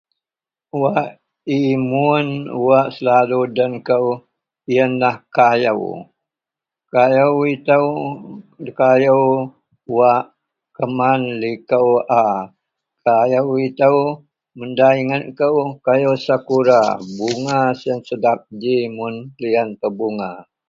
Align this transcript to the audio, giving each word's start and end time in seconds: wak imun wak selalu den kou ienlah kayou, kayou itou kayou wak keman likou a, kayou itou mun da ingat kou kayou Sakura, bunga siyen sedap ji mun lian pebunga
wak 0.81 1.07
imun 1.57 2.25
wak 2.67 2.87
selalu 2.95 3.39
den 3.55 3.73
kou 3.87 4.07
ienlah 4.73 5.15
kayou, 5.35 5.81
kayou 6.93 7.35
itou 7.53 7.87
kayou 8.79 9.23
wak 9.97 10.25
keman 10.75 11.21
likou 11.41 11.89
a, 12.23 12.23
kayou 13.05 13.47
itou 13.67 13.97
mun 14.57 14.71
da 14.77 14.87
ingat 14.99 15.23
kou 15.39 15.57
kayou 15.85 16.13
Sakura, 16.25 16.81
bunga 17.17 17.59
siyen 17.79 17.99
sedap 18.07 18.39
ji 18.61 18.75
mun 18.97 19.15
lian 19.41 19.69
pebunga 19.79 20.29